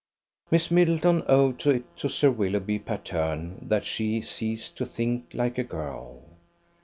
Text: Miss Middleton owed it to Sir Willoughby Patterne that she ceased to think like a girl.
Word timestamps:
Miss 0.49 0.71
Middleton 0.71 1.21
owed 1.27 1.63
it 1.67 1.95
to 1.97 2.09
Sir 2.09 2.31
Willoughby 2.31 2.79
Patterne 2.79 3.59
that 3.69 3.85
she 3.85 4.19
ceased 4.19 4.75
to 4.77 4.85
think 4.87 5.29
like 5.35 5.59
a 5.59 5.63
girl. 5.63 6.23